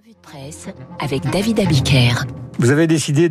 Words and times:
Revue 0.00 0.14
de 0.14 0.20
presse 0.22 0.68
avec 0.98 1.28
David 1.30 1.60
Abiker. 1.60 2.24
Vous 2.58 2.70
avez 2.70 2.86
décidé 2.86 3.28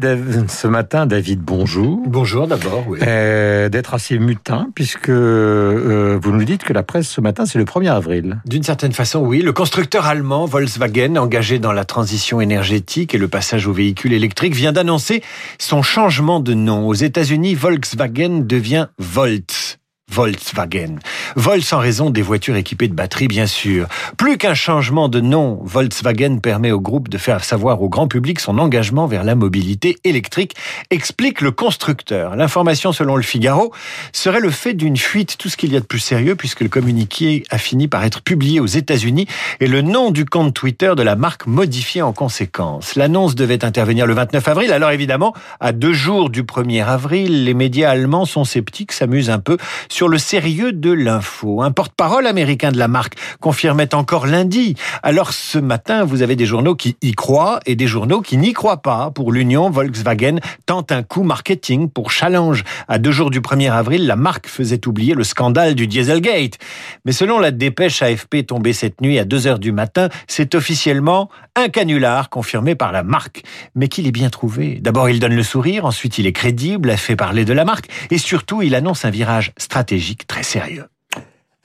ce 0.48 0.68
matin, 0.68 1.07
David, 1.07 1.40
bonjour. 1.42 1.99
Bonjour 2.06 2.48
d'abord, 2.48 2.84
oui. 2.88 2.99
Euh, 3.02 3.69
d'être 3.69 3.95
assez 3.95 4.20
mutin, 4.20 4.67
puisque 4.75 5.09
euh, 5.09 6.19
vous 6.21 6.31
nous 6.31 6.43
dites 6.43 6.63
que 6.63 6.73
la 6.73 6.83
presse 6.83 7.07
ce 7.07 7.21
matin, 7.21 7.45
c'est 7.45 7.57
le 7.57 7.65
1er 7.65 7.91
avril. 7.91 8.41
D'une 8.45 8.61
certaine 8.61 8.91
façon, 8.91 9.19
oui. 9.19 9.41
Le 9.41 9.53
constructeur 9.53 10.05
allemand 10.05 10.45
Volkswagen, 10.45 11.15
engagé 11.15 11.57
dans 11.57 11.71
la 11.71 11.85
transition 11.85 12.39
énergétique 12.39 13.15
et 13.15 13.17
le 13.17 13.27
passage 13.27 13.65
aux 13.65 13.73
véhicules 13.73 14.13
électriques, 14.13 14.54
vient 14.54 14.73
d'annoncer 14.73 15.23
son 15.57 15.81
changement 15.81 16.39
de 16.39 16.54
nom. 16.54 16.88
Aux 16.88 16.93
États-Unis, 16.93 17.55
Volkswagen 17.55 18.41
devient 18.45 18.88
Volt. 18.99 19.79
Volkswagen. 20.12 20.96
Vol 21.36 21.62
sans 21.62 21.80
raison 21.80 22.09
des 22.09 22.21
voitures 22.21 22.55
équipées 22.55 22.88
de 22.88 22.94
batteries, 22.94 23.28
bien 23.28 23.46
sûr. 23.46 23.88
Plus 24.18 24.38
qu'un 24.38 24.54
changement 24.54 25.09
de 25.09 25.20
nom, 25.20 25.59
Volkswagen 25.64 26.39
permet 26.39 26.71
au 26.71 26.80
groupe 26.80 27.09
de 27.09 27.18
faire 27.18 27.44
savoir 27.44 27.82
au 27.82 27.89
grand 27.89 28.08
public 28.08 28.40
son 28.40 28.58
engagement 28.58 29.08
vers 29.08 29.23
la 29.23 29.36
mobilité 29.36 29.98
électrique, 30.03 30.55
explique 30.90 31.41
le 31.41 31.52
constructeur. 31.52 32.36
L'information, 32.36 32.91
selon 32.91 33.16
le 33.16 33.23
Figaro, 33.23 33.73
serait 34.14 34.40
le 34.40 34.52
fait 34.52 34.73
d'une 34.73 34.98
fuite, 34.98 35.38
tout 35.38 35.50
ce 35.50 35.58
qu'il 35.58 35.73
y 35.73 35.77
a 35.77 35.80
de 35.80 35.86
plus 35.86 36.00
sérieux, 36.00 36.36
puisque 36.36 36.62
le 36.62 36.70
communiqué 36.70 37.44
a 37.50 37.58
fini 37.58 37.88
par 37.88 38.03
être 38.03 38.22
publié 38.22 38.59
aux 38.59 38.66
États-Unis 38.66 39.28
et 39.59 39.67
le 39.67 39.81
nom 39.81 40.12
du 40.12 40.26
compte 40.26 40.53
Twitter 40.53 40.94
de 40.95 41.03
la 41.03 41.16
marque 41.16 41.45
modifié 41.45 42.02
en 42.02 42.14
conséquence. 42.14 42.95
L'annonce 42.95 43.36
devait 43.36 43.66
intervenir 43.66 44.08
le 44.08 44.14
29 44.14 44.48
avril, 44.48 44.72
alors 44.72 44.91
évidemment, 44.91 45.34
à 45.59 45.72
deux 45.72 45.94
jours 45.94 46.30
du 46.30 46.44
1er 46.44 46.84
avril, 46.86 47.45
les 47.45 47.53
médias 47.53 47.89
allemands 47.89 48.26
sont 48.26 48.44
sceptiques, 48.44 48.91
s'amusent 48.91 49.30
un 49.30 49.39
peu 49.39 49.58
sur 49.89 49.98
le 50.08 50.17
sérieux 50.17 50.71
de 50.71 50.91
l'info. 50.91 51.62
Un 51.62 51.71
porte-parole 51.71 52.27
américain 52.27 52.71
de 52.71 52.77
la 52.77 52.88
marque 52.88 53.16
confirmait 53.39 53.94
encore 53.94 54.27
lundi. 54.27 54.75
Alors 55.03 55.34
ce 55.34 55.58
matin, 55.58 56.03
vous 56.03 56.22
avez 56.22 56.35
des 56.35 56.45
journaux 56.45 56.75
qui 56.75 56.95
y 57.02 57.12
croient 57.13 57.59
et 57.66 57.75
des 57.75 57.88
journaux 57.88 58.22
qui 58.22 58.38
n'y 58.38 58.53
croient 58.53 58.81
pas. 58.81 59.12
Pour 59.12 59.31
l'Union, 59.31 59.70
Volkswagen 59.70 60.38
tente 60.66 60.92
un 60.92 61.03
coup 61.03 61.23
marketing 61.23 61.89
pour 61.89 62.11
challenge. 62.11 62.64
À 62.88 63.00
deux 63.00 63.11
jours 63.11 63.31
du 63.31 63.42
1er 63.42 63.72
avril, 63.72 64.08
la 64.08 64.16
marque 64.16 64.47
faisait 64.47 64.88
oublier 64.88 65.16
le 65.16 65.23
scandale 65.23 65.75
du 65.75 65.88
Dieselgate. 65.88 66.58
Mais 67.05 67.11
selon 67.11 67.39
la 67.39 67.52
dépêche 67.52 68.02
AFP 68.02 68.45
tombée 68.47 68.73
cette 68.73 69.02
nuit 69.02 69.20
à 69.20 69.25
2 69.25 69.47
heures 69.47 69.59
du 69.59 69.72
matin, 69.72 70.09
c'est 70.27 70.55
officiellement 70.55 71.30
un 71.55 71.67
canular 71.67 72.30
confirmé 72.30 72.75
par 72.75 72.92
la 72.92 73.03
marque. 73.03 73.44
Mais 73.75 73.88
qu'il 73.88 74.08
est 74.08 74.11
bien 74.11 74.30
trouvé. 74.30 74.80
D'abord, 74.81 75.09
il 75.09 75.20
donne 75.20 75.36
le 75.36 75.44
sourire, 75.44 75.86
ensuite 75.86 76.17
il 76.17 76.27
est 76.27 76.33
crédible, 76.33 76.89
a 76.89 76.97
fait 76.97 77.16
parler 77.16 77.44
de 77.44 77.53
la 77.53 77.66
marque 77.66 77.89
et 78.11 78.17
surtout, 78.17 78.61
il 78.61 78.75
annonce 78.75 79.03
un 79.03 79.09
virage 79.09 79.52
stratégique 79.58 79.89
stratégique 79.90 80.28
très 80.28 80.44
sérieux. 80.44 80.88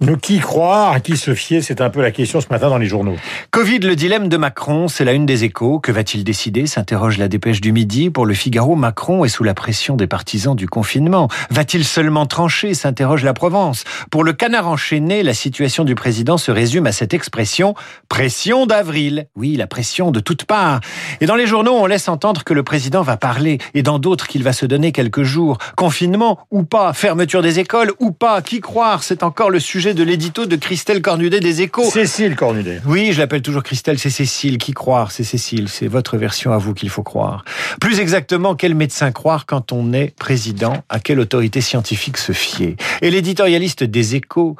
Nous, 0.05 0.19
qui 0.19 0.38
croire, 0.38 0.92
à 0.92 1.00
qui 1.00 1.16
se 1.16 1.34
fier, 1.34 1.62
c'est 1.62 1.80
un 1.80 1.88
peu 1.88 2.02
la 2.02 2.10
question 2.10 2.38
ce 2.38 2.48
matin 2.50 2.69
dans 2.69 2.77
les 2.77 2.84
journaux. 2.86 3.16
Covid, 3.50 3.78
le 3.78 3.97
dilemme 3.97 4.28
de 4.28 4.36
Macron, 4.36 4.86
c'est 4.86 5.02
la 5.06 5.14
une 5.14 5.24
des 5.24 5.44
échos. 5.44 5.80
Que 5.80 5.92
va-t-il 5.92 6.24
décider 6.24 6.66
s'interroge 6.66 7.16
la 7.16 7.27
dépêche 7.27 7.62
du 7.62 7.72
midi. 7.72 8.11
Pour 8.11 8.27
le 8.27 8.34
Figaro, 8.34 8.77
Macron 8.77 9.24
est 9.24 9.30
sous 9.30 9.44
la 9.44 9.55
pression 9.55 9.96
des 9.96 10.06
partisans 10.06 10.55
du 10.55 10.69
confinement. 10.69 11.28
Va-t-il 11.48 11.86
seulement 11.86 12.27
trancher 12.27 12.74
s'interroge 12.74 13.24
la 13.24 13.33
Provence. 13.33 13.84
Pour 14.11 14.24
le 14.24 14.34
canard 14.34 14.69
enchaîné, 14.69 15.22
la 15.22 15.33
situation 15.33 15.84
du 15.84 15.94
président 15.94 16.36
se 16.36 16.50
résume 16.50 16.86
à 16.86 16.92
cette 16.92 17.14
expression 17.14 17.74
pression 18.11 18.66
d'avril. 18.66 19.28
Oui, 19.36 19.56
la 19.56 19.66
pression 19.66 20.11
de 20.11 20.20
toutes 20.20 20.44
parts. 20.44 20.80
Et 21.22 21.27
dans 21.27 21.36
les 21.36 21.46
journaux, 21.46 21.78
on 21.80 21.86
laisse 21.86 22.08
entendre 22.08 22.44
que 22.44 22.52
le 22.52 22.62
président 22.62 23.00
va 23.00 23.16
parler 23.16 23.56
et 23.72 23.83
dans 23.83 23.98
d'autres 23.98 24.27
qu'il 24.27 24.42
va 24.42 24.52
se 24.52 24.66
donner 24.66 24.92
quelques 24.92 25.22
jours. 25.22 25.56
Confinement 25.77 26.41
ou 26.50 26.62
pas, 26.62 26.92
fermeture 26.92 27.41
des 27.41 27.58
écoles 27.58 27.92
ou 28.00 28.11
pas, 28.11 28.42
qui 28.42 28.61
croire, 28.61 29.02
c'est 29.02 29.22
encore 29.22 29.48
le 29.48 29.61
sujet 29.61 29.93
de 29.94 30.02
l'édito 30.02 30.46
de 30.46 30.56
Christelle 30.56 31.00
Cornudet 31.00 31.40
des 31.40 31.62
Échos. 31.62 31.90
Cécile 31.90 32.36
Cornudet. 32.36 32.80
Oui, 32.86 33.12
je 33.12 33.18
l'appelle 33.18 33.42
toujours 33.42 33.62
Christelle, 33.62 33.98
c'est 33.98 34.10
Cécile. 34.10 34.58
Qui 34.58 34.72
croire 34.72 35.12
C'est 35.12 35.24
Cécile. 35.24 35.68
C'est 35.68 35.86
votre 35.86 36.16
version 36.16 36.52
à 36.52 36.58
vous 36.58 36.74
qu'il 36.74 36.90
faut 36.90 37.02
croire. 37.02 37.44
Plus 37.80 38.00
exactement, 38.00 38.54
quel 38.54 38.74
médecin 38.74 39.12
croire 39.12 39.46
quand 39.46 39.72
on 39.72 39.92
est 39.92 40.14
président? 40.18 40.82
À 40.88 41.00
quelle 41.00 41.20
autorité 41.20 41.60
scientifique 41.60 42.18
se 42.18 42.32
fier? 42.32 42.76
Et 43.02 43.10
l'éditorialiste 43.10 43.84
des 43.84 44.16
Échos 44.16 44.56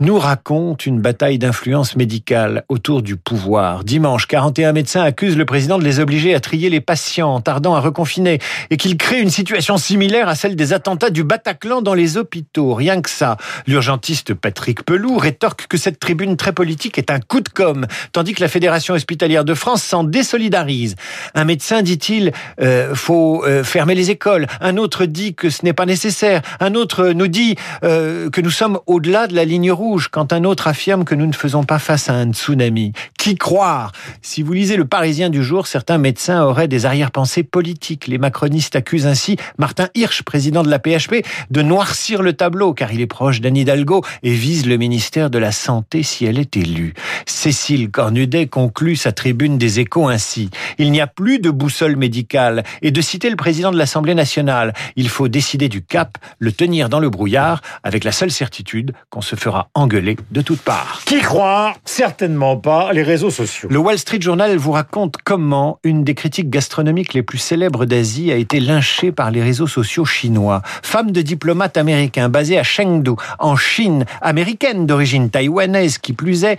nous 0.00 0.18
raconte 0.18 0.86
une 0.86 1.00
bataille 1.00 1.38
d'influence 1.38 1.96
médicale 1.96 2.64
autour 2.68 3.02
du 3.02 3.16
pouvoir. 3.16 3.84
Dimanche, 3.84 4.26
41 4.26 4.72
médecins 4.72 5.02
accusent 5.02 5.36
le 5.36 5.44
président 5.44 5.78
de 5.78 5.84
les 5.84 6.00
obliger 6.00 6.34
à 6.34 6.40
trier 6.40 6.70
les 6.70 6.80
patients, 6.80 7.40
tardant 7.40 7.74
à 7.74 7.80
reconfiner, 7.80 8.38
et 8.70 8.76
qu'il 8.76 8.96
crée 8.96 9.20
une 9.20 9.30
situation 9.30 9.76
similaire 9.76 10.28
à 10.28 10.34
celle 10.34 10.56
des 10.56 10.72
attentats 10.72 11.10
du 11.10 11.24
Bataclan 11.24 11.82
dans 11.82 11.94
les 11.94 12.16
hôpitaux. 12.16 12.74
Rien 12.74 13.02
que 13.02 13.10
ça. 13.10 13.36
L'urgentiste 13.66 14.34
Patrick 14.34 14.67
Éric 14.68 14.82
Pelou 14.82 15.16
rétorque 15.16 15.66
que 15.66 15.78
cette 15.78 15.98
tribune 15.98 16.36
très 16.36 16.52
politique 16.52 16.98
est 16.98 17.10
un 17.10 17.20
coup 17.20 17.40
de 17.40 17.48
com, 17.48 17.86
tandis 18.12 18.34
que 18.34 18.42
la 18.42 18.48
Fédération 18.48 18.92
hospitalière 18.92 19.46
de 19.46 19.54
France 19.54 19.82
s'en 19.82 20.04
désolidarise. 20.04 20.94
Un 21.34 21.46
médecin, 21.46 21.80
dit-il, 21.80 22.32
euh, 22.60 22.94
faut 22.94 23.42
euh, 23.46 23.64
fermer 23.64 23.94
les 23.94 24.10
écoles. 24.10 24.46
Un 24.60 24.76
autre 24.76 25.06
dit 25.06 25.34
que 25.34 25.48
ce 25.48 25.64
n'est 25.64 25.72
pas 25.72 25.86
nécessaire. 25.86 26.42
Un 26.60 26.74
autre 26.74 27.12
nous 27.14 27.28
dit 27.28 27.56
euh, 27.82 28.28
que 28.28 28.42
nous 28.42 28.50
sommes 28.50 28.78
au-delà 28.86 29.26
de 29.26 29.34
la 29.34 29.46
ligne 29.46 29.72
rouge, 29.72 30.08
quand 30.12 30.34
un 30.34 30.44
autre 30.44 30.66
affirme 30.66 31.06
que 31.06 31.14
nous 31.14 31.26
ne 31.26 31.32
faisons 31.32 31.64
pas 31.64 31.78
face 31.78 32.10
à 32.10 32.12
un 32.12 32.30
tsunami. 32.30 32.92
Qui 33.16 33.36
croire? 33.36 33.92
Si 34.20 34.42
vous 34.42 34.52
lisez 34.52 34.76
le 34.76 34.84
Parisien 34.84 35.30
du 35.30 35.42
jour, 35.42 35.66
certains 35.66 35.96
médecins 35.96 36.44
auraient 36.44 36.68
des 36.68 36.84
arrière-pensées 36.84 37.42
politiques. 37.42 38.06
Les 38.06 38.18
macronistes 38.18 38.76
accusent 38.76 39.06
ainsi 39.06 39.38
Martin 39.56 39.88
Hirsch, 39.94 40.24
président 40.24 40.62
de 40.62 40.68
la 40.68 40.78
PHP, 40.78 41.24
de 41.50 41.62
noircir 41.62 42.20
le 42.20 42.34
tableau, 42.34 42.74
car 42.74 42.92
il 42.92 43.00
est 43.00 43.06
proche 43.06 43.40
d'Anne 43.40 43.56
Hidalgo 43.56 44.02
et 44.22 44.34
vise 44.34 44.57
le 44.66 44.76
ministère 44.76 45.30
de 45.30 45.38
la 45.38 45.52
Santé 45.52 46.02
si 46.02 46.24
elle 46.24 46.38
est 46.38 46.56
élue. 46.56 46.94
Cécile 47.26 47.90
Cornudet 47.90 48.46
conclut 48.46 48.96
sa 48.96 49.12
tribune 49.12 49.58
des 49.58 49.80
échos 49.80 50.08
ainsi. 50.08 50.50
Il 50.78 50.90
n'y 50.90 51.00
a 51.00 51.06
plus 51.06 51.38
de 51.38 51.50
boussole 51.50 51.96
médicale 51.96 52.64
et 52.82 52.90
de 52.90 53.00
citer 53.00 53.30
le 53.30 53.36
président 53.36 53.70
de 53.70 53.78
l'Assemblée 53.78 54.14
nationale. 54.14 54.74
Il 54.96 55.08
faut 55.08 55.28
décider 55.28 55.68
du 55.68 55.82
cap, 55.82 56.18
le 56.38 56.52
tenir 56.52 56.88
dans 56.88 57.00
le 57.00 57.10
brouillard, 57.10 57.60
avec 57.82 58.04
la 58.04 58.12
seule 58.12 58.30
certitude 58.30 58.92
qu'on 59.10 59.20
se 59.20 59.36
fera 59.36 59.68
engueuler 59.74 60.16
de 60.30 60.40
toutes 60.40 60.60
parts. 60.60 61.02
Qui 61.04 61.20
croire 61.20 61.76
Certainement 61.84 62.56
pas 62.56 62.92
les 62.92 63.02
réseaux 63.02 63.30
sociaux. 63.30 63.68
Le 63.70 63.78
Wall 63.78 63.98
Street 63.98 64.20
Journal 64.20 64.56
vous 64.56 64.72
raconte 64.72 65.16
comment 65.22 65.78
une 65.84 66.04
des 66.04 66.14
critiques 66.14 66.50
gastronomiques 66.50 67.14
les 67.14 67.22
plus 67.22 67.38
célèbres 67.38 67.84
d'Asie 67.84 68.32
a 68.32 68.36
été 68.36 68.60
lynchée 68.60 69.12
par 69.12 69.30
les 69.30 69.42
réseaux 69.42 69.66
sociaux 69.66 70.04
chinois. 70.04 70.62
Femme 70.82 71.12
de 71.12 71.22
diplomate 71.22 71.76
américain 71.76 72.28
basée 72.28 72.58
à 72.58 72.62
Chengdu, 72.62 73.12
en 73.38 73.56
Chine, 73.56 74.04
américaine 74.20 74.47
américaine 74.48 74.86
d'origine 74.86 75.28
taïwanaise 75.28 75.98
qui 75.98 76.14
plus 76.14 76.44
est, 76.44 76.58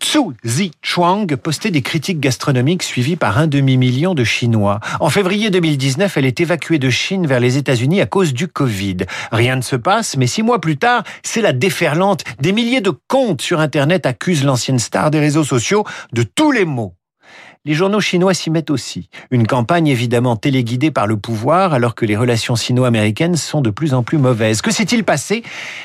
Tsu 0.00 0.20
Zi-chuang 0.42 1.36
postait 1.36 1.70
des 1.70 1.82
critiques 1.82 2.18
gastronomiques 2.18 2.82
suivies 2.82 3.16
par 3.16 3.36
un 3.36 3.46
demi-million 3.46 4.14
de 4.14 4.24
Chinois. 4.24 4.80
En 5.00 5.10
février 5.10 5.50
2019, 5.50 6.16
elle 6.16 6.24
est 6.24 6.40
évacuée 6.40 6.78
de 6.78 6.88
Chine 6.88 7.26
vers 7.26 7.38
les 7.38 7.58
États-Unis 7.58 8.00
à 8.00 8.06
cause 8.06 8.32
du 8.32 8.48
Covid. 8.48 8.96
Rien 9.32 9.56
ne 9.56 9.60
se 9.60 9.76
passe, 9.76 10.16
mais 10.16 10.26
six 10.26 10.42
mois 10.42 10.62
plus 10.62 10.78
tard, 10.78 11.02
c'est 11.22 11.42
la 11.42 11.52
déferlante. 11.52 12.24
Des 12.40 12.52
milliers 12.52 12.80
de 12.80 12.92
comptes 13.06 13.42
sur 13.42 13.60
Internet 13.60 14.06
accusent 14.06 14.44
l'ancienne 14.44 14.78
star 14.78 15.10
des 15.10 15.20
réseaux 15.20 15.44
sociaux 15.44 15.84
de 16.14 16.22
tous 16.22 16.52
les 16.52 16.64
maux. 16.64 16.95
Les 17.66 17.74
journaux 17.74 17.98
chinois 17.98 18.32
s'y 18.32 18.48
mettent 18.50 18.70
aussi. 18.70 19.08
Une 19.32 19.44
campagne 19.44 19.88
évidemment 19.88 20.36
téléguidée 20.36 20.92
par 20.92 21.08
le 21.08 21.16
pouvoir 21.16 21.74
alors 21.74 21.96
que 21.96 22.06
les 22.06 22.16
relations 22.16 22.54
sino-américaines 22.54 23.34
sont 23.34 23.60
de 23.60 23.70
plus 23.70 23.92
en 23.92 24.04
plus 24.04 24.18
mauvaises. 24.18 24.62
Que 24.62 24.70
s'est-il 24.70 25.02
passé? 25.02 25.42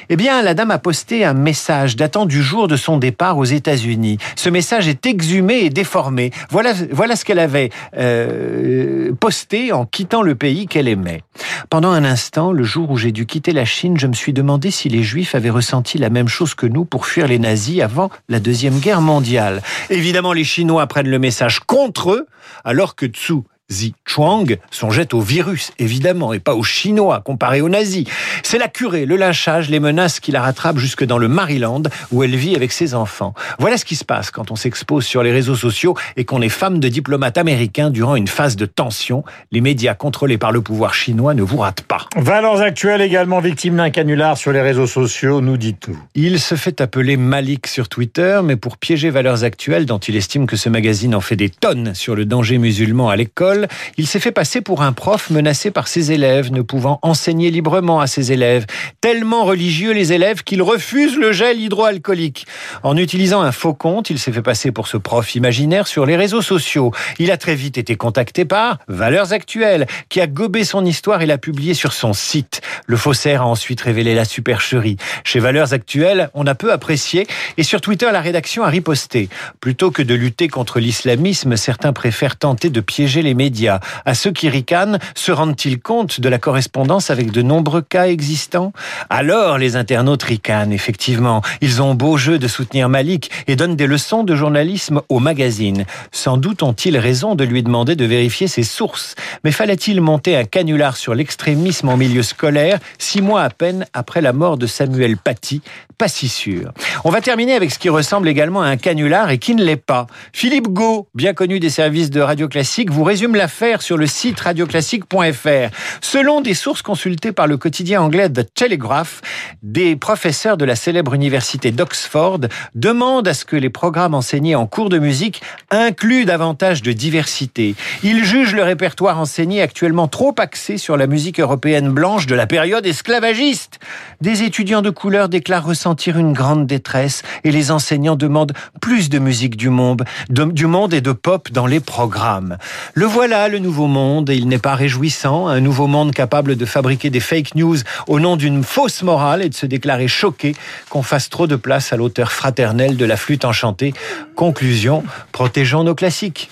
Eh 0.10 0.16
bien, 0.16 0.44
la 0.44 0.54
dame 0.54 0.70
a 0.70 0.78
posté 0.78 1.26
un 1.26 1.34
message 1.34 1.96
datant 1.96 2.28
du 2.28 2.44
jour 2.44 2.68
de 2.68 2.76
son 2.76 3.00
départ 3.00 3.40
aux 3.40 3.46
États-Unis. 3.46 4.20
Ce 4.36 4.48
message 4.48 4.88
est 4.88 5.08
exhumé 5.08 5.62
et 5.62 5.72
déformé. 5.72 6.30
Voilà, 6.52 6.74
voilà 6.92 7.16
ce 7.16 7.26
qu'elle 7.26 7.40
avait 7.40 7.72
euh, 7.98 9.12
posté 9.20 9.72
en 9.72 9.88
quittant 9.88 10.22
le 10.22 10.36
pays 10.36 10.68
qu'elle 10.68 10.88
aimait. 10.88 11.24
Pendant 11.72 11.90
un 11.90 12.04
instant, 12.04 12.52
le 12.52 12.64
jour 12.64 12.92
où 12.92 12.98
j'ai 12.98 13.12
dû 13.12 13.26
quitter 13.26 13.54
la 13.54 13.66
Chine, 13.66 13.98
je 13.98 14.06
me 14.06 14.14
suis 14.14 14.34
demandé 14.34 14.70
si 14.70 14.88
les 14.88 15.02
Juifs 15.02 15.34
avaient 15.34 15.50
ressenti 15.50 15.98
la 15.98 16.12
même 16.12 16.28
chose 16.28 16.54
que 16.54 16.68
nous 16.68 16.86
pour 16.86 17.08
fuir 17.08 17.28
les 17.28 17.40
nazis 17.40 17.82
avant 17.82 18.12
la 18.30 18.40
Deuxième 18.40 18.78
Guerre 18.78 19.02
mondiale. 19.02 19.64
Évidemment, 19.90 20.34
les 20.34 20.44
Chinois 20.44 20.86
prennent 20.86 21.10
le 21.10 21.18
message 21.18 21.60
contre 21.72 22.12
eux, 22.12 22.28
alors 22.66 22.96
que 22.96 23.06
Tsu 23.06 23.44
Zi 23.72 23.94
Chuang 24.06 24.58
songeait 24.70 25.14
au 25.14 25.22
virus, 25.22 25.72
évidemment, 25.80 26.34
et 26.34 26.40
pas 26.40 26.56
aux 26.56 26.64
Chinois, 26.64 27.22
comparé 27.22 27.62
aux 27.62 27.70
nazis. 27.70 28.06
C'est 28.44 28.58
la 28.58 28.68
curée, 28.68 29.06
le 29.06 29.16
lynchage, 29.16 29.70
les 29.70 29.80
menaces 29.80 30.20
qui 30.20 30.32
la 30.32 30.42
rattrapent 30.42 30.78
jusque 30.78 31.06
dans 31.06 31.18
le 31.18 31.30
Maryland, 31.30 31.84
où 32.12 32.24
elle 32.24 32.36
vit 32.36 32.56
avec 32.56 32.72
ses 32.72 32.94
enfants. 32.94 33.34
Voilà 33.60 33.78
ce 33.78 33.86
qui 33.86 33.96
se 33.96 34.04
passe 34.04 34.30
quand 34.30 34.52
on 34.52 34.56
s'expose 34.56 35.06
sur 35.06 35.24
les 35.24 35.32
réseaux 35.32 35.56
sociaux 35.56 35.96
et 36.18 36.26
qu'on 36.26 36.42
est 36.42 36.50
femme 36.50 36.80
de 36.80 36.90
diplomate 36.90 37.38
américain 37.38 37.90
durant 37.90 38.16
une 38.16 38.28
phase 38.28 38.58
de 38.58 38.66
tension. 38.66 39.24
Les 39.52 39.62
médias 39.62 39.94
contrôlés 39.94 40.38
par 40.38 40.52
le 40.52 40.62
pouvoir 40.62 40.94
chinois 40.94 41.34
ne 41.34 41.42
vous 41.42 41.58
ratent 41.58 41.82
pas. 41.82 42.08
Valeurs 42.18 42.62
actuelles 42.62 43.02
également 43.02 43.40
victime 43.40 43.78
d'un 43.78 43.90
canular 43.90 44.38
sur 44.38 44.52
les 44.52 44.62
réseaux 44.62 44.88
sociaux, 44.88 45.40
nous 45.40 45.58
dit-on. 45.58 45.94
Il 46.14 46.40
se 46.40 46.56
fait 46.56 46.82
appeler 46.82 47.16
Malik 47.16 47.68
sur 47.68 47.88
Twitter, 47.88 48.42
mais 48.44 48.58
pour 48.58 48.78
piéger 48.78 49.10
Valeurs 49.10 49.46
actuelles, 49.46 49.86
dont 49.86 50.00
il 50.00 50.18
estime 50.18 50.46
que 50.46 50.58
ce 50.58 50.68
magazine 50.68 51.16
en 51.16 51.22
fait 51.22 51.38
des 51.38 51.50
tonnes 51.50 51.94
sur 51.94 52.16
le 52.16 52.26
danger 52.26 52.58
musulman 52.58 53.10
à 53.10 53.16
l'école, 53.16 53.61
il 53.98 54.08
s'est 54.08 54.20
fait 54.20 54.32
passer 54.32 54.62
pour 54.62 54.82
un 54.82 54.94
prof 54.94 55.30
menacé 55.30 55.72
par 55.72 55.88
ses 55.88 56.12
élèves, 56.12 56.52
ne 56.52 56.62
pouvant 56.62 57.00
enseigner 57.02 57.52
librement 57.52 58.00
à 58.00 58.08
ses 58.08 58.32
élèves. 58.32 58.66
Tellement 59.02 59.46
religieux 59.46 59.92
les 59.92 60.14
élèves 60.14 60.44
qu'ils 60.44 60.62
refusent 60.62 61.18
le 61.18 61.32
gel 61.32 61.60
hydroalcoolique. 61.60 62.46
En 62.84 62.98
utilisant 62.98 63.42
un 63.42 63.52
faux 63.52 63.74
compte, 63.74 64.10
il 64.10 64.20
s'est 64.20 64.32
fait 64.32 64.42
passer 64.42 64.72
pour 64.72 64.88
ce 64.88 64.98
prof 64.98 65.36
imaginaire 65.36 65.88
sur 65.88 66.06
les 66.06 66.16
réseaux 66.16 66.42
sociaux. 66.42 66.92
Il 67.20 67.32
a 67.32 67.38
très 67.38 67.56
vite 67.56 67.78
été 67.78 67.96
contacté 67.96 68.46
par 68.46 68.80
Valeurs 68.88 69.34
Actuelles, 69.34 69.88
qui 70.10 70.22
a 70.22 70.28
gobé 70.28 70.64
son 70.64 70.86
histoire 70.86 71.22
et 71.22 71.26
l'a 71.26 71.38
publié 71.38 71.74
sur 71.74 71.94
son 71.94 72.14
site. 72.14 72.62
Le 72.92 72.98
faussaire 72.98 73.44
a 73.44 73.46
ensuite 73.46 73.80
révélé 73.80 74.16
la 74.16 74.26
supercherie. 74.26 74.98
Chez 75.24 75.40
Valeurs 75.40 75.72
Actuelles, 75.72 76.30
on 76.34 76.46
a 76.46 76.56
peu 76.56 76.74
apprécié 76.74 77.26
et 77.56 77.64
sur 77.64 77.80
Twitter, 77.80 78.10
la 78.12 78.20
rédaction 78.20 78.64
a 78.66 78.68
riposté. 78.68 79.30
Plutôt 79.62 79.92
que 79.92 80.02
de 80.02 80.14
lutter 80.14 80.50
contre 80.50 80.82
l'islamisme, 80.82 81.56
certains 81.56 81.94
préfèrent 81.94 82.36
tenter 82.36 82.70
de 82.70 82.82
piéger 82.82 83.22
les 83.22 83.34
médias. 83.34 83.80
À 84.04 84.14
ceux 84.14 84.32
qui 84.32 84.50
ricanent, 84.50 85.00
se 85.16 85.32
rendent-ils 85.32 85.80
compte 85.80 86.20
de 86.20 86.28
la 86.28 86.38
correspondance 86.38 87.12
avec 87.12 87.32
de 87.32 87.42
nombreux 87.42 87.82
cas 87.82 88.08
existants? 88.08 88.74
Alors, 89.10 89.58
les 89.58 89.78
internautes 89.78 90.24
ricanent, 90.24 90.74
effectivement. 90.74 91.42
Ils 91.62 91.82
ont 91.82 91.96
beau 91.96 92.18
jeu 92.18 92.40
de 92.40 92.50
soutenir 92.50 92.90
Malik 92.90 93.32
et 93.48 93.56
donnent 93.56 93.78
des 93.78 93.88
leçons 93.88 94.26
de 94.26 94.36
journalisme 94.36 95.02
au 95.08 95.20
magazine. 95.20 95.86
Sans 96.12 96.36
doute 96.36 96.62
ont-ils 96.62 96.98
raison 96.98 97.36
de 97.36 97.46
lui 97.46 97.64
demander 97.64 97.96
de 97.96 98.04
vérifier 98.04 98.50
ses 98.50 98.64
sources. 98.64 99.16
Mais 99.46 99.54
fallait-il 99.54 100.02
monter 100.02 100.36
un 100.36 100.44
canular 100.44 100.98
sur 100.98 101.16
l'extrémisme 101.16 101.88
en 101.88 101.96
milieu 101.96 102.22
scolaire, 102.22 102.81
six 102.98 103.22
mois 103.22 103.44
à 103.44 103.50
peine 103.50 103.86
après 103.94 104.22
la 104.22 104.34
mort 104.34 104.58
de 104.58 104.68
Samuel 104.68 105.18
Paty 105.18 105.62
Pas 105.98 106.08
si 106.08 106.28
sûr. 106.28 106.72
On 107.04 107.10
va 107.10 107.22
terminer 107.22 107.54
avec 107.54 107.72
ce 107.72 107.80
qui 107.80 107.90
ressemble 107.90 108.28
également 108.28 108.62
à 108.62 108.68
un 108.68 108.78
canular 108.78 109.30
et 109.30 109.38
qui 109.38 109.56
ne 109.56 109.64
l'est 109.64 109.76
pas. 109.76 110.08
Philippe 110.34 110.70
Gau, 110.70 111.08
bien 111.14 111.34
connu 111.34 111.60
des 111.60 111.70
services 111.70 112.10
de 112.10 112.22
Radio 112.22 112.48
Classique, 112.48 112.92
vous 112.92 113.04
résume 113.04 113.36
l'affaire 113.36 113.82
sur 113.82 113.98
le 113.98 114.08
site 114.08 114.40
radioclassique.fr. 114.40 115.76
Selon 116.02 116.42
des 116.42 116.54
sources 116.54 116.82
consultées 116.82 117.32
par 117.32 117.48
le 117.48 117.58
quotidien 117.58 118.02
anglais 118.02 118.30
The 118.30 118.54
Telegraph, 118.54 119.22
des 119.64 119.96
professeurs 119.96 120.58
de 120.58 120.66
la 120.66 120.76
célèbre 120.76 121.14
université 121.14 121.72
d'Oxford 121.72 122.40
demandent 122.76 123.28
à 123.28 123.34
ce 123.34 123.46
que 123.46 123.56
les 123.56 123.70
programmes 123.70 124.14
enseignés 124.14 124.56
en 124.56 124.68
cours 124.68 124.90
de 124.90 125.00
musique 125.00 125.42
incluent 125.70 126.26
davantage 126.26 126.82
de 126.82 126.92
diversité. 126.92 127.76
Ils 128.04 128.24
jugent 128.24 128.56
le 128.56 128.64
répertoire 128.64 129.20
enseigné 129.20 129.62
actuellement 129.62 130.08
trop 130.08 130.34
axé 130.38 130.78
sur 130.78 130.98
la 130.98 131.08
musique 131.08 131.40
européenne 131.40 131.90
blanche 131.90 132.28
de 132.28 132.36
la 132.36 132.48
période 132.48 132.61
esclavagiste. 132.64 133.80
Des 134.22 134.44
étudiants 134.44 134.82
de 134.82 134.90
couleur 134.90 135.30
déclarent 135.30 135.66
ressentir 135.66 136.18
une 136.18 136.34
grande 136.34 136.68
détresse 136.68 137.24
et 137.44 137.52
les 137.52 137.72
enseignants 137.72 138.16
demandent 138.16 138.54
plus 138.80 139.10
de 139.10 139.20
musique 139.20 139.56
du 139.56 139.70
monde, 139.70 140.04
du 140.30 140.68
monde 140.68 140.94
et 140.94 141.02
de 141.02 141.12
pop 141.12 141.52
dans 141.52 141.66
les 141.66 141.80
programmes. 141.80 142.58
Le 142.94 143.06
voilà, 143.06 143.48
le 143.48 143.60
nouveau 143.60 143.88
monde, 143.88 144.30
et 144.30 144.36
il 144.36 144.48
n'est 144.48 144.60
pas 144.60 144.76
réjouissant, 144.76 145.48
un 145.48 145.60
nouveau 145.60 145.88
monde 145.88 146.14
capable 146.14 146.56
de 146.56 146.66
fabriquer 146.66 147.10
des 147.10 147.20
fake 147.20 147.56
news 147.56 147.78
au 148.08 148.20
nom 148.20 148.38
d'une 148.38 148.64
fausse 148.64 149.02
morale 149.02 149.42
et 149.42 149.50
de 149.50 149.56
se 149.56 149.66
déclarer 149.66 150.08
choqué 150.08 150.56
qu'on 150.90 151.04
fasse 151.04 151.30
trop 151.30 151.48
de 151.48 151.56
place 151.56 151.94
à 151.94 151.98
l'auteur 151.98 152.32
fraternel 152.32 152.98
de 152.98 153.06
la 153.06 153.18
flûte 153.18 153.46
enchantée. 153.46 153.94
Conclusion, 154.36 155.04
protégeons 155.32 155.84
nos 155.84 155.96
classiques. 155.96 156.50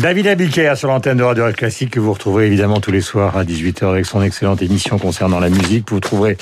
David 0.00 0.26
Abiker 0.26 0.74
sur 0.76 0.88
l'antenne 0.88 1.18
de 1.18 1.22
Radio 1.22 1.44
Classique 1.52 1.90
que 1.90 2.00
vous 2.00 2.12
retrouverez 2.12 2.46
évidemment 2.46 2.80
tous 2.80 2.90
les 2.90 3.00
soirs 3.00 3.36
à 3.36 3.44
18h 3.44 3.88
avec 3.88 4.06
son 4.06 4.22
excellente 4.22 4.60
émission 4.60 4.98
concernant 4.98 5.38
la 5.38 5.43
musique. 5.48 5.90
Vous 5.90 6.00
trouverez 6.00 6.36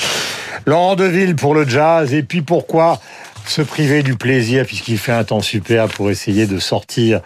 Laurent 0.66 0.96
Deville 0.96 1.36
pour 1.36 1.54
le 1.54 1.68
jazz 1.68 2.14
et 2.14 2.22
puis 2.22 2.42
pourquoi 2.42 3.00
se 3.46 3.62
priver 3.62 4.02
du 4.02 4.14
plaisir 4.14 4.64
puisqu'il 4.66 4.98
fait 4.98 5.12
un 5.12 5.24
temps 5.24 5.40
super 5.40 5.88
pour 5.88 6.10
essayer 6.10 6.46
de 6.46 6.58
sortir 6.58 7.20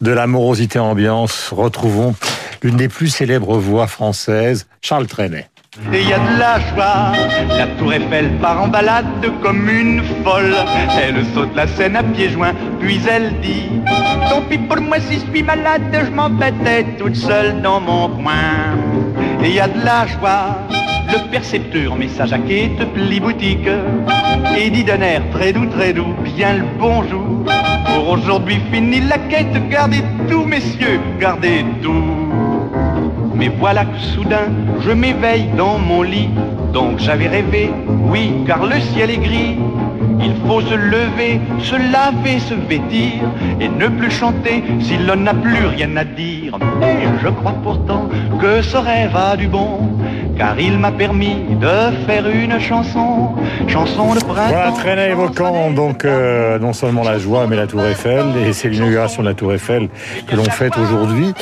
de 0.00 0.10
la 0.10 0.26
morosité 0.26 0.78
ambiance. 0.78 1.50
Retrouvons 1.52 2.14
l'une 2.62 2.76
des 2.76 2.88
plus 2.88 3.08
célèbres 3.08 3.58
voix 3.58 3.86
françaises, 3.86 4.66
Charles 4.82 5.06
Trenet. 5.06 5.48
Et 5.92 6.00
il 6.00 6.08
y 6.08 6.12
a 6.12 6.18
de 6.18 6.38
la 6.38 6.58
joie, 6.58 7.12
la 7.56 7.68
tour 7.78 7.92
Eiffel 7.92 8.38
part 8.40 8.60
en 8.60 8.66
balade 8.66 9.06
comme 9.40 9.68
une 9.68 10.02
folle. 10.24 10.56
Elle 11.00 11.24
saute 11.32 11.54
la 11.54 11.68
scène 11.68 11.94
à 11.94 12.02
pieds 12.02 12.30
joints, 12.30 12.54
puis 12.80 13.00
elle 13.08 13.40
dit 13.40 13.70
Tant 14.28 14.42
pis 14.42 14.58
pour 14.58 14.80
moi 14.80 14.98
si 14.98 15.20
je 15.20 15.30
suis 15.30 15.44
malade, 15.44 15.82
je 15.92 16.10
m'embêtais 16.10 16.84
toute 16.98 17.14
seule 17.14 17.62
dans 17.62 17.80
mon 17.80 18.08
coin. 18.08 18.76
Et 19.44 19.52
y 19.52 19.60
a 19.60 19.68
de 19.68 19.84
la 19.84 20.08
joie, 20.08 20.58
le 21.12 21.30
percepteur 21.30 21.96
met 21.96 22.08
sa 22.08 22.26
jaquette 22.26 22.84
pli 22.94 23.20
boutique 23.20 23.68
et 24.56 24.70
dit 24.70 24.84
d'un 24.84 25.00
air 25.00 25.22
très 25.32 25.52
doux, 25.52 25.66
très 25.66 25.92
doux, 25.92 26.14
bien 26.24 26.54
le 26.54 26.64
bonjour. 26.78 27.44
Pour 27.86 28.08
aujourd'hui 28.10 28.60
fini 28.72 29.00
la 29.00 29.18
quête, 29.18 29.68
gardez 29.68 30.02
tout 30.28 30.44
messieurs, 30.44 31.00
gardez 31.18 31.64
tout. 31.82 32.04
Mais 33.34 33.48
voilà 33.48 33.84
que 33.84 33.98
soudain, 33.98 34.48
je 34.80 34.90
m'éveille 34.90 35.48
dans 35.56 35.78
mon 35.78 36.02
lit. 36.02 36.28
Donc 36.72 36.98
j'avais 36.98 37.28
rêvé, 37.28 37.70
oui, 37.88 38.32
car 38.46 38.64
le 38.66 38.78
ciel 38.80 39.10
est 39.10 39.16
gris. 39.16 39.56
Il 40.22 40.34
faut 40.46 40.60
se 40.60 40.74
lever, 40.74 41.40
se 41.60 41.76
laver, 41.92 42.38
se 42.40 42.54
vêtir 42.54 43.22
et 43.60 43.68
ne 43.68 43.88
plus 43.88 44.10
chanter 44.10 44.62
si 44.80 44.98
l'on 44.98 45.16
n'a 45.16 45.34
plus 45.34 45.66
rien 45.66 45.96
à 45.96 46.04
dire. 46.04 46.58
Mais 46.80 46.96
je 47.22 47.28
crois 47.28 47.54
pourtant 47.62 48.08
que 48.40 48.62
ce 48.62 48.76
rêve 48.76 49.16
a 49.16 49.36
du 49.36 49.48
bon, 49.48 49.98
car 50.36 50.58
il 50.58 50.78
m'a 50.78 50.92
permis 50.92 51.36
de 51.60 52.06
faire 52.06 52.28
une 52.28 52.58
chanson, 52.60 53.34
chanson 53.66 54.14
de 54.14 54.20
printemps. 54.20 54.48
Voilà, 54.48 54.72
très 54.72 55.10
évoquant 55.10 55.70
donc 55.70 56.04
euh, 56.04 56.58
non 56.58 56.72
seulement 56.72 57.02
la 57.02 57.18
joie, 57.18 57.46
mais 57.48 57.56
la 57.56 57.66
Tour 57.66 57.84
Eiffel, 57.84 58.24
et 58.46 58.52
c'est 58.52 58.68
l'inauguration 58.68 59.22
de 59.22 59.28
la 59.28 59.34
Tour 59.34 59.52
Eiffel 59.54 59.88
que 60.26 60.36
l'on 60.36 60.44
fête 60.44 60.76
aujourd'hui. 60.76 61.34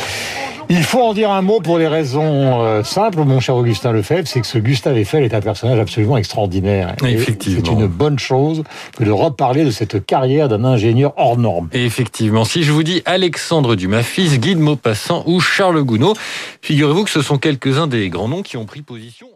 Il 0.70 0.82
faut 0.82 1.00
en 1.00 1.14
dire 1.14 1.30
un 1.30 1.40
mot 1.40 1.60
pour 1.60 1.78
des 1.78 1.88
raisons 1.88 2.62
euh, 2.62 2.82
simples, 2.82 3.20
mon 3.24 3.40
cher 3.40 3.56
Augustin 3.56 3.90
Lefebvre, 3.92 4.28
c'est 4.28 4.40
que 4.40 4.46
ce 4.46 4.58
Gustave 4.58 4.98
Eiffel 4.98 5.24
est 5.24 5.32
un 5.32 5.40
personnage 5.40 5.78
absolument 5.78 6.18
extraordinaire. 6.18 6.94
Effectivement. 7.02 7.62
C'est 7.64 7.72
une 7.72 7.86
bonne 7.86 8.18
chose 8.18 8.64
que 8.96 9.04
de 9.04 9.10
reparler 9.10 9.64
de 9.64 9.70
cette 9.70 10.04
carrière 10.04 10.48
d'un 10.48 10.64
ingénieur 10.64 11.14
hors 11.16 11.38
norme. 11.38 11.68
Effectivement. 11.72 12.44
Si 12.44 12.64
je 12.64 12.72
vous 12.72 12.82
dis 12.82 13.02
Alexandre 13.06 13.76
Dumas, 13.76 14.02
fils, 14.02 14.38
Guy 14.38 14.54
de 14.56 14.60
Maupassant 14.60 15.22
ou 15.26 15.40
Charles 15.40 15.82
Gounod, 15.82 16.16
figurez-vous 16.60 17.04
que 17.04 17.10
ce 17.10 17.22
sont 17.22 17.38
quelques-uns 17.38 17.86
des 17.86 18.10
grands 18.10 18.28
noms 18.28 18.42
qui 18.42 18.58
ont 18.58 18.66
pris 18.66 18.82
position. 18.82 19.28